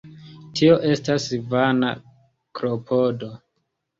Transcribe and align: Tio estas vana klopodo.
Tio 0.59 0.77
estas 0.93 1.27
vana 1.51 1.91
klopodo. 2.61 3.31